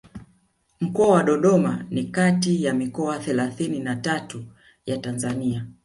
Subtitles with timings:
[0.81, 4.43] Mkoa wa Dodoma ni kati ya mikoa thelathini na tatu
[4.85, 5.67] ya Tanzania